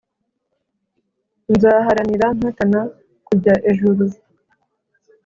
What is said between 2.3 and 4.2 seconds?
mpatana kujya ejuru